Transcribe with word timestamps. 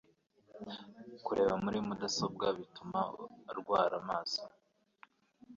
kureba 1.25 1.53
muri 1.63 1.77
mudasobwa 1.87 2.45
bituma 2.57 2.99
rwara 3.59 3.95
amaso 4.03 4.41